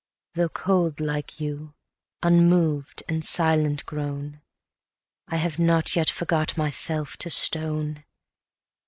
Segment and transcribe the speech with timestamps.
[0.33, 1.75] Though cold like you,
[2.23, 4.41] unmoved and silent grown,
[5.27, 8.03] I have not yet forgot myself to stone.